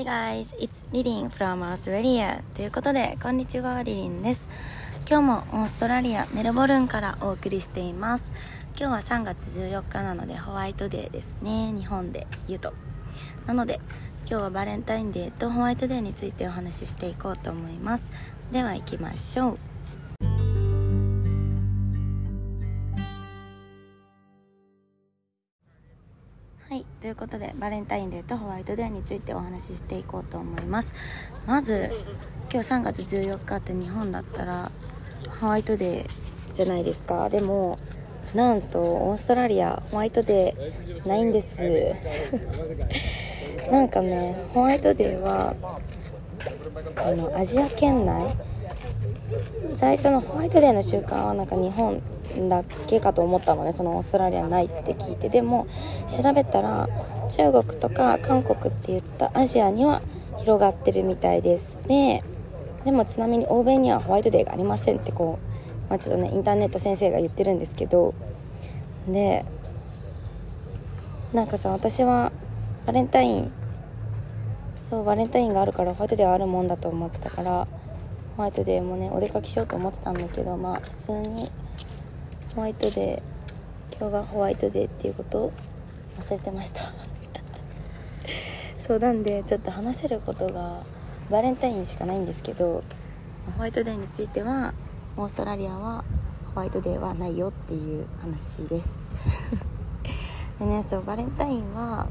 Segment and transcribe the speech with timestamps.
[0.00, 4.48] Hi guys, it's Lilin from Australia ということで、こんにちは、リリンです。
[5.06, 8.32] 今日もオーストラリア、メルボルンからお送りしています。
[8.78, 11.74] 今日は3月14日なのでホワイトデーですね。
[11.78, 12.72] 日本で言うと。
[13.44, 13.78] なので、
[14.26, 18.08] 今日はバレンタインデーとホワイトデーについてお話ししていこうと思います。
[18.52, 19.69] では行きましょう。
[27.00, 30.92] ということでバレンタインデーとホワイトデーについてお話ししていこうと思います。
[31.46, 31.90] まず
[32.52, 34.70] 今日3月14日って日本だったら
[35.40, 37.30] ホワイトデーじゃないですか。
[37.30, 37.78] でも
[38.34, 41.62] なんとオーストラリアホワイトデーないんです。
[43.72, 45.54] なんかねホワイトデーは
[46.96, 48.36] あのアジア圏内
[49.68, 52.02] 最初のホワイトデーの習慣はなんか日本
[52.48, 53.72] だけかと思ったのね。
[53.72, 55.66] そのオーストラリアないって聞いてでも
[56.06, 56.88] 調べたら
[57.28, 60.02] 中国とか韓国って言ったアジアには
[60.38, 62.22] 広がってるみたいですで
[62.84, 65.38] でもちなみに欧米にはホワイトデーがありませんってこ
[65.86, 68.14] う、まあ、ちょっとねインターネット先生が言ってるんですけど。
[69.08, 69.44] で
[71.32, 72.32] なんかさ私は
[72.86, 73.52] バレンタイン。
[74.88, 77.68] そうバレンタインがあるからホワイトデーはあるもんだと思ってたから
[78.40, 81.50] ホワイトデーもねお出かけしようと思ってたんだけどまあ普通に
[82.54, 85.52] ホワイトデー今日がホワイトデーっていうことを
[86.18, 86.80] 忘れてました。
[88.80, 90.78] そうなんでちょっと話せることが
[91.30, 92.82] バレンタインしかないんですけど
[93.58, 94.72] ホワイトデーについては
[95.18, 96.02] オーストラリアは
[96.54, 99.20] ホワイトデーはないよっていう話です。
[100.58, 102.08] でねそうバレンタインは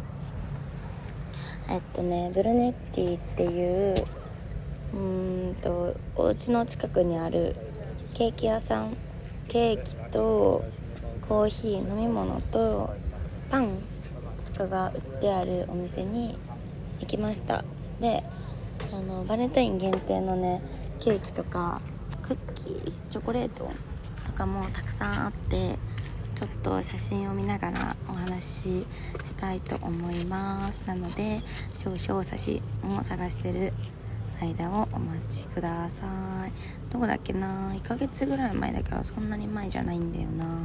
[1.67, 4.05] えっとねブルネッティっていう
[4.93, 7.55] うーんとお家の近くにある
[8.13, 8.97] ケーキ屋さん
[9.47, 10.63] ケーキと
[11.27, 12.93] コーヒー飲み物と
[13.49, 13.77] パン
[14.45, 16.37] とかが売ってあるお店に
[16.99, 17.63] 行きました。
[17.99, 18.23] で
[18.91, 20.61] あのバレンタイン限定のね
[20.99, 21.81] ケーキとか
[22.21, 23.69] クッキーチョコレート
[24.25, 25.77] とかもたくさんあって
[26.35, 28.87] ちょっと写真を見ながらお話し
[29.25, 30.83] したいと思います。
[30.87, 31.41] なので
[31.75, 32.61] 少々写真
[32.97, 33.73] を探してる
[34.41, 36.05] 間をお待ちくださ
[36.47, 36.51] い。
[36.91, 40.59] どこだっけな？1ヶ月ぐらい前だからそんなに前じゃないんだよな。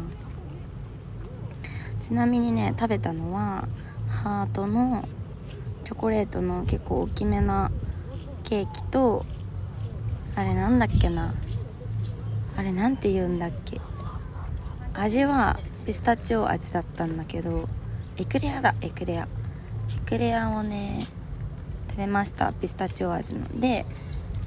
[2.00, 3.66] ちなみにね食べたのは
[4.08, 5.08] ハートの
[5.84, 7.70] チョコレートの結構大きめな
[8.42, 9.24] ケーキと
[10.36, 11.34] あれなんだっけな？
[12.56, 13.80] あれなんて言うんだっけ？
[14.94, 17.68] 味はピスタチオ味だったんだけど
[18.16, 19.22] エクレアだエクレア。
[19.24, 19.28] エ
[20.06, 21.06] クレアをね
[21.94, 22.52] 食べました。
[22.52, 23.60] ピスタチオ味の。
[23.60, 23.86] で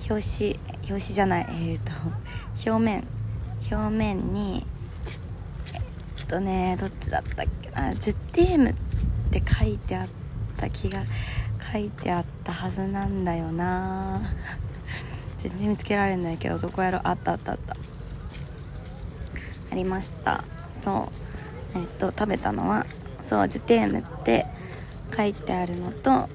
[0.09, 0.21] 表
[0.55, 1.47] 紙表紙じゃない。
[1.49, 1.91] えー、と
[2.69, 3.07] 表面。
[3.71, 4.65] 表面に
[6.19, 7.69] えっとねどっちだったっけ？
[7.71, 8.73] な10テームっ
[9.31, 10.07] て書いてあっ
[10.57, 11.03] た気が
[11.71, 14.19] 書いてあったはずなんだよな。
[15.39, 17.07] 全然見つけられないけどどこやろ？
[17.07, 17.77] あったあったあった。
[19.71, 20.43] ありました。
[20.73, 21.09] そ
[21.73, 21.77] う。
[21.79, 22.85] えっと食べたのは
[23.21, 24.45] そうジュテームって
[25.15, 26.27] 書いてあるのと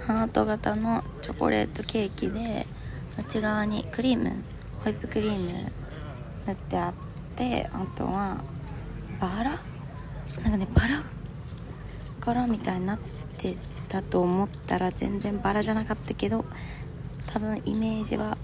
[0.00, 2.66] ハート型のチョコレートケーキで
[3.18, 4.32] 内側にクリーム
[4.84, 5.72] ホイップクリーム
[6.46, 6.94] 塗ってあっ
[7.34, 8.40] てあとは
[9.20, 9.58] バラ？
[10.42, 11.02] なんかねバラ
[12.20, 12.98] 柄みたいになっ
[13.38, 13.56] て
[13.88, 16.44] たと思ったら全然バラじゃなかったけど
[17.26, 18.36] 多分イメージは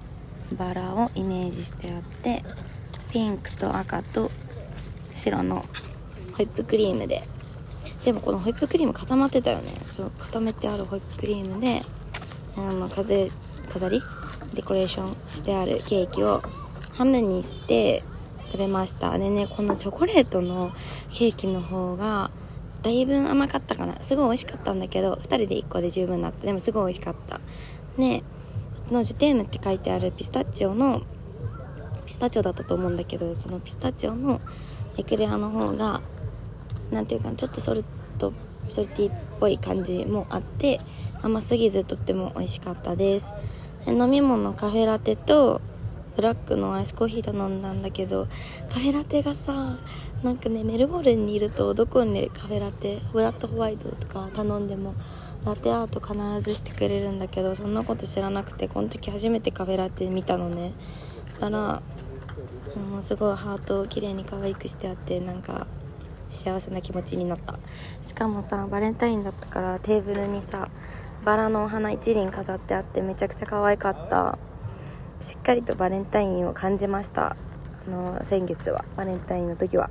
[0.57, 2.43] バラをイメージしてあって
[3.11, 4.31] ピンクと赤と
[5.15, 5.65] 白の
[6.37, 7.23] ホイップクリームで
[8.05, 9.73] でもこのホイップクリーム固まってたよね。
[9.85, 11.81] そう固めてあるホイップクリームで
[12.57, 13.31] あの風
[13.71, 14.03] 飾り？
[14.55, 16.43] デコレーションしてあるケーキを
[16.93, 18.03] ハムにして
[18.47, 19.17] 食べました。
[19.19, 20.73] でねこのチョコレートの
[21.11, 22.31] ケーキの方が
[22.83, 24.03] だいぶ甘かったかな。
[24.03, 26.45] すごい美味しかったんだけど2人で1個で十分だった。
[26.45, 27.41] でもすごい美味しかった。
[27.97, 28.23] ね
[28.91, 31.03] のジュテームって書いてあるピスタチオの
[32.05, 34.41] ピスタチオだったと思うんだけどそのピスタチオの
[34.99, 36.03] エクレアの方が
[36.93, 37.85] 何ていうかちょっとソル
[38.19, 38.33] ト
[38.69, 40.79] ソルティっぽい感じもあって
[41.23, 43.33] 甘すぎずとっても美味しかったです。
[43.87, 45.61] 飲み物カフェラテと
[46.15, 48.29] ブラックのアイスコーヒー頼んだんだけど
[48.71, 49.79] カフェラテがさ
[50.23, 54.95] なんかねメルボルンにいるとどこにカフェラテフラットホワイトとか頼んでも
[55.45, 60.73] ラテアート必ずしてくれるんだけどそんなこと知らなくてこの時初めてカフェラテ見たのね。
[61.41, 61.83] だから
[62.89, 65.67] もうすごいハートを綺麗に可愛くしてあってなんか
[66.33, 67.59] 幸せな気持ちになった。
[68.03, 70.69] しかもさバレンタインだったからテーブルにさ
[71.25, 74.39] バラのお花一輪飾ってあってめちゃくちゃ可愛かった。
[75.21, 77.37] しっかりとバレンタインを感じました。
[77.87, 78.85] あの先月は。
[78.97, 79.89] バレンタインの時は。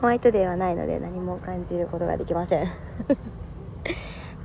[0.00, 2.68] ホワイトデーはないので何も感じることができません。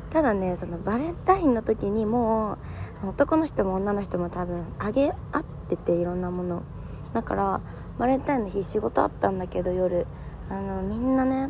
[0.09, 2.57] ただねそのバレンタインの時にも
[3.03, 6.63] う男の人も女の人も多分あげ合ってていろんなもの。
[7.13, 7.61] だから
[7.99, 10.07] バレンタインの日仕事あったんだけど夜。
[10.51, 11.49] あのみんなね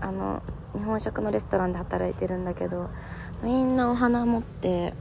[0.00, 0.42] あの
[0.74, 2.90] 日本食のレストランで働いてるんだけど
[3.42, 4.92] みんなお花持って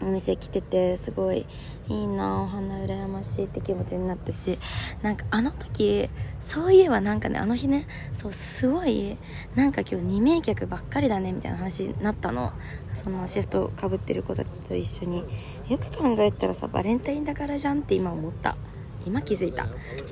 [0.00, 1.46] お店来ててすごい
[1.88, 4.58] いいなお花羨ましいって気持ちになったし
[5.02, 6.08] なんかあの時
[6.40, 9.18] そういえばなんかねあの日ねそうすごい
[9.54, 12.52] なんか今日2名客ばっかりだねみたいな話になったの。
[12.94, 15.24] そのシフトかぶってる子たちと一緒に。
[15.68, 18.56] よく考えたらさバレンタインだからじゃんって今思った。
[19.06, 19.66] 今気づいた。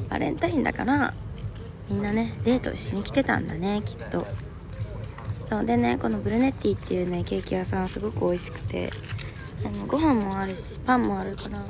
[0.08, 1.15] バレンタインだから
[1.88, 4.26] みんなねデートしに来てたんだねきっと。
[5.49, 8.90] そうでねこのブルネッティっていうねケーキ屋さんすごく美味しくて。
[9.64, 11.64] あのご飯もあるしパンもあるから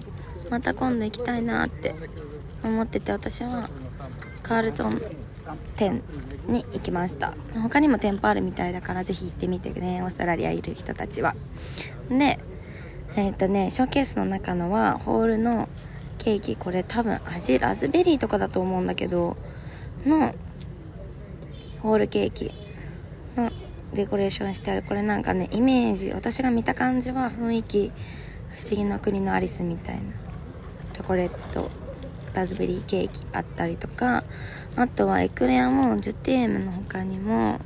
[0.50, 1.94] また今度行きたいなって
[2.62, 3.68] 思ってて私は
[4.42, 5.00] カールトン
[5.76, 6.02] 店
[6.46, 7.34] に行きました。
[7.62, 11.34] 他にも店舗あるみたいだからぜひ行ってみてねオーストラリアいる人たちは。
[12.08, 12.38] で
[13.14, 15.68] えっ、とねショーケースの中のはホールの
[16.18, 19.36] ケーキこれ多分味ラズベリーとかだと思うんだけど
[20.06, 20.34] の
[21.80, 22.52] ホールケーキ
[23.36, 23.50] の
[23.94, 24.82] デコレーションしてある。
[24.82, 27.92] これなんかねイメージ私が見た感じは雰囲気
[28.56, 30.02] 不思議の国のアリスみたいな。
[30.92, 31.70] チョコレート
[32.34, 34.24] ラズベリーケーキあったりとか
[34.76, 37.60] あとはエクレアもジュテームの他にも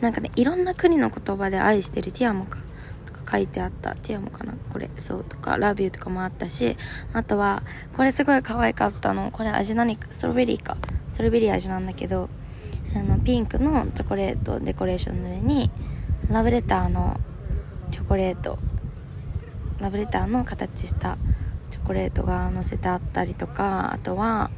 [0.00, 2.58] なんかねいろんな国の言葉で愛してるティアモか
[3.06, 3.94] とか書いてあった。
[3.96, 4.54] ティアモかな。
[4.72, 6.76] これそうとかラビューとかもあったし
[7.12, 7.62] あとは
[7.96, 9.30] これすごい可愛かったの。
[9.30, 10.08] これ味何か？
[10.10, 10.76] ストロベリーか。
[11.10, 12.30] ストロベリー味なんだけど
[12.94, 15.70] あのピンクのチョコレートデコレーションの上に
[16.30, 17.20] ラブレターの
[17.90, 18.58] チョコレート
[19.80, 21.18] ラブレターの形した
[21.70, 24.50] チョコレートが乗せてあったりとかあとは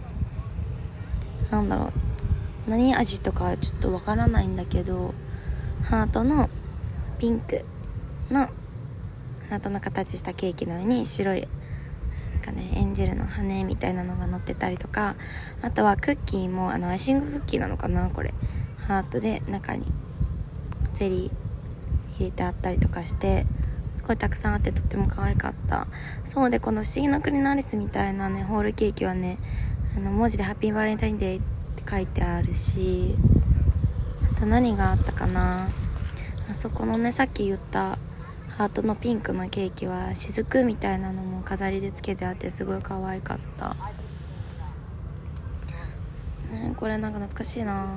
[1.50, 1.86] なんだろ
[2.66, 5.14] う何味とかちょっとわからないんだけど
[5.82, 6.48] ハートの
[7.18, 7.64] ピンク
[8.30, 8.46] の
[9.48, 11.48] ハートの形したケーキの上に白い
[12.42, 15.16] かねエンジェルの羽みたいなのが乗ってたりとか
[15.62, 18.34] あとはクッキーもあのアイシングクッキーなのかなこれ。
[18.82, 19.86] ハートで中に
[20.94, 23.46] ゼリー入れてあったりとかして
[23.96, 25.86] すごいたくさんあってとっても可愛かった。
[26.24, 29.38] そうでこの「不思議の国のアリス」みたいなねホールケーキはね
[29.96, 31.42] あの文字で「ハッピーバレンタインデー」っ
[31.76, 33.14] て書いてあるし
[34.36, 35.68] あと何があったかな。
[36.50, 37.98] あそこのねさっき言った
[38.58, 43.74] ハートのピンクのケーキは雫みたいなのも飾りでつけてあってすごい可愛かった、
[46.50, 47.96] ね、これなんか懐かしいな。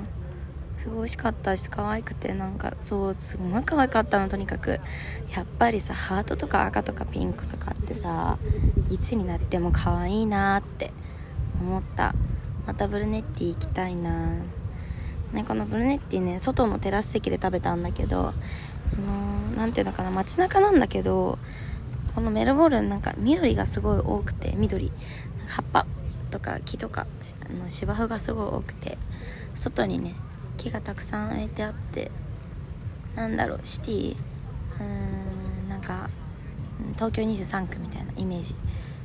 [0.78, 4.80] すごい美味しかったし可愛くてなんかそうすごい可愛かったのとにかく。
[5.34, 8.38] やっぱりさハートとか赤とかピンクとかってさ
[8.90, 10.92] いつになっても可愛いなって
[11.60, 12.14] 思った。
[12.66, 14.36] またブルネッティ行きたいな。
[15.32, 18.32] ねこのブルネッティね外のテラス席で食べたんだけど
[18.92, 21.38] あのー、ていうのかな街中なんだけど
[22.14, 24.90] このメルボルンなんか緑がすごい多くて緑。
[25.48, 25.86] 葉っぱ
[26.30, 27.06] とか木とか
[27.48, 28.98] あの芝生がすごい多くて
[29.54, 30.14] 外にね
[30.56, 32.10] 木がたくさん植えてあって
[33.14, 36.10] なんだろうシティうーんなんか
[36.94, 38.54] 東京23区みたいなイメージ。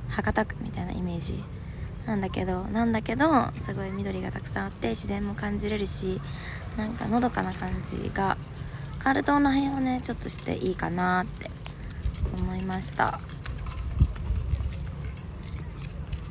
[0.09, 1.41] 博多区みたいなイメージ。
[2.05, 6.19] なんだけどなんだけどすごい緑がたくさんあって自然も感じれるし
[6.75, 8.37] なんかのどかな感じが
[9.03, 11.49] カル島の辺をねちょっとしていいかなって
[12.35, 13.19] 思いました。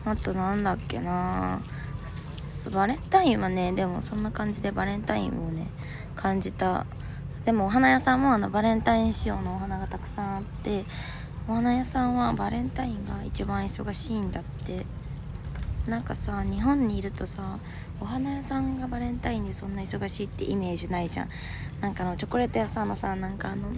[0.05, 1.61] あとなんだっけな。
[2.73, 5.67] バレンタインはねでもそんな感じでバレンタインをね
[6.15, 6.87] 感じた。
[7.45, 10.85] でもお花屋さんもあのバレンタイン仕様のお花がたくさんあって
[11.49, 14.87] お花屋さんはバレンタインが一番忙しいんだって。
[15.87, 17.59] なんかさ日本にいるとさ
[18.01, 21.29] お花屋さんがバレンタインでそんな忙しいってイメージないじゃん。
[21.81, 23.69] なんかのチョコレート屋さんのさなんかあの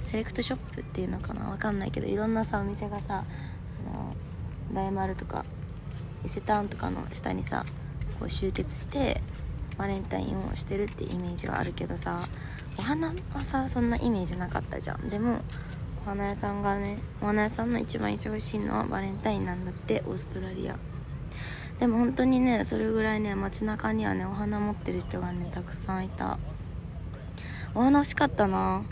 [0.00, 1.50] セレクトショップっていうのかな？
[1.50, 4.14] わかんないけどいろんなさお店がさあの
[4.72, 5.44] 大丸とか
[6.24, 7.64] 伊勢丹とかの下にさ
[8.18, 9.20] こう集結して
[9.76, 12.20] バレンタインをしてるってイメージがあるけどさ
[12.78, 15.08] お花はさそんなイメージなかったじゃん。
[15.08, 15.40] でも
[16.06, 20.76] お花屋さんがねお花屋さんの一番忙しいのはバレンタインなんだってオーストラリア。
[21.80, 26.38] でも本当にねそれぐらいね街中にはねお花持ってる人がねたくさんいた。
[27.74, 28.82] お花欲しかったな。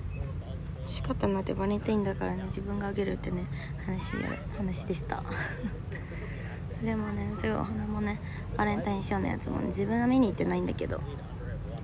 [0.84, 3.44] 欲しかったなってバレンタインだからね自分があげるってね
[3.84, 4.12] 話
[4.56, 5.22] 話でした。
[6.82, 8.20] でもねすごいお花もね
[8.56, 11.02] バレンタイン仕様のやつも、ね、自分は見に行ってないんだけど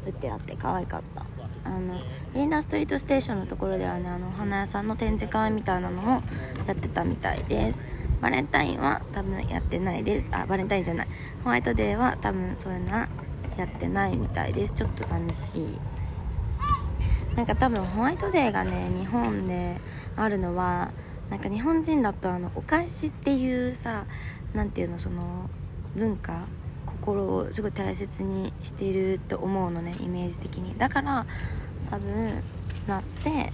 [0.06, 1.26] 売ってあって可愛かった。
[1.64, 6.22] あのフリンダーストリートステーションのところではねあのお花屋さんの展示会みたいなのも
[6.66, 7.86] やってたみたいです
[8.24, 10.30] バレンタインは多分やってないです。
[10.32, 11.08] あバレンタインじゃない。
[11.44, 13.06] ホワイトデーは多分そういうのは
[13.58, 14.72] やってないみたいです。
[14.72, 15.78] ちょっと寂しい。
[17.36, 19.76] なんか多分ホワイトデーがね日本で
[20.16, 20.90] あるのは
[21.28, 24.06] なんか日本人だとあのお返しっていうさ
[24.54, 25.50] 何ていうのその
[25.94, 26.46] 文化
[26.86, 30.74] 心をすごい大切にしてると思うのねイメージ的に。
[30.78, 31.26] だから
[31.90, 32.42] 多分
[32.86, 33.52] なって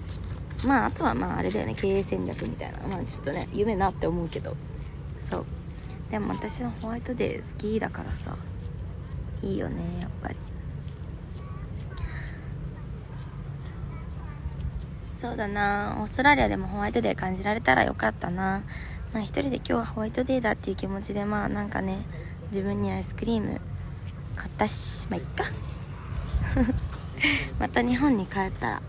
[0.64, 2.78] まああとはまああれだよね経営戦略みたいな。
[2.88, 4.56] まあちょっとね夢なって思うけど。
[5.20, 5.44] そう。
[6.10, 8.36] でも私はホワイトデー好きだからさ。
[9.42, 10.36] いいよねやっぱり。
[15.14, 15.96] そうだな。
[16.00, 18.62] オーストラリアでもホワイトデー感じられたらよかったな。
[19.12, 22.04] まあ一人で今日はホワイトデーだっていう気持ちでまあなんかね
[22.50, 23.60] 自分にアイスクリーム
[24.36, 25.44] 買ったしまあいっか。
[27.58, 28.82] また日本に帰ったら。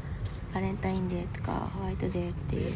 [0.53, 2.73] バレンタインデーとかホワイトデーっていう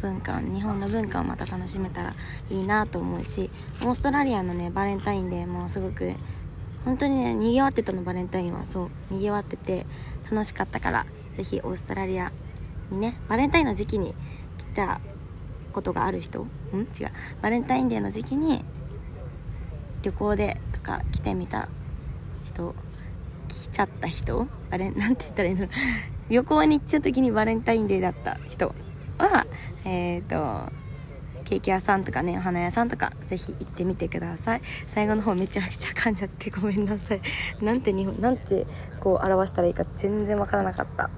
[0.00, 2.14] 文化日本の文化をまた楽しめたら
[2.50, 3.50] いいなと思うし
[3.82, 6.12] オーストラリアのねバレンタインデーもすごく
[6.84, 9.86] 本当にね賑わってたのバレンタインはそう賑わってて
[10.30, 12.32] 楽しかったから是非オーストラリア
[12.90, 14.14] にねバレンタインの時期に
[14.58, 15.00] 来た
[15.72, 16.46] ことがある人ん？
[16.98, 17.10] 違う。
[17.42, 18.64] バレンタインデーの時期に
[20.02, 21.68] 旅行でとか来てみた
[22.44, 22.74] 人
[23.48, 24.46] 来ちゃった人？
[24.70, 25.68] あれ なんて言ったらいいの？
[26.28, 28.74] 旅行に行った時にバレンタインデーだった人
[29.18, 29.46] は
[29.84, 30.72] えっ、ー、と
[31.46, 34.62] ケーキ屋さんとかねお花屋さんとかぜひ行ってみてください。
[34.88, 37.20] 最後の方めちゃくちゃ噛んじゃってごめんなさい。
[37.62, 38.66] なんて日本なんて
[39.00, 41.08] こう表したらいいか全然わからなかった。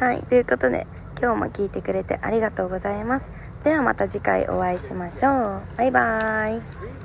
[0.04, 0.86] はいということで
[1.20, 3.28] 今日も聞いてくれてありがとうございます。
[3.64, 5.62] ではまた次回お会いしましょう。
[5.76, 7.03] バイバーイ。